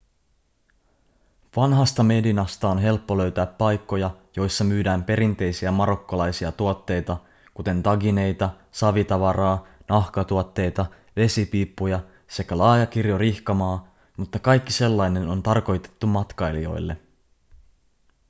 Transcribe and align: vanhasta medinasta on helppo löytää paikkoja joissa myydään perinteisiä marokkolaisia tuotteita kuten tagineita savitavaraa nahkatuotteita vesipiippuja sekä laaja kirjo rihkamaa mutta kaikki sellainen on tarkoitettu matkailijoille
vanhasta 1.55 2.03
medinasta 2.03 2.69
on 2.69 2.77
helppo 2.79 3.17
löytää 3.17 3.45
paikkoja 3.45 4.11
joissa 4.35 4.63
myydään 4.63 5.03
perinteisiä 5.03 5.71
marokkolaisia 5.71 6.51
tuotteita 6.51 7.17
kuten 7.53 7.83
tagineita 7.83 8.49
savitavaraa 8.71 9.67
nahkatuotteita 9.89 10.85
vesipiippuja 11.15 11.99
sekä 12.27 12.57
laaja 12.57 12.85
kirjo 12.85 13.17
rihkamaa 13.17 13.87
mutta 14.17 14.39
kaikki 14.39 14.71
sellainen 14.73 15.27
on 15.29 15.43
tarkoitettu 15.43 16.07
matkailijoille 16.07 16.97